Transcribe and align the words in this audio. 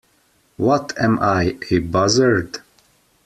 What 0.57 0.93
am 0.99 1.19
I— 1.19 1.57
a 1.69 1.77
buzzard? 1.77 2.61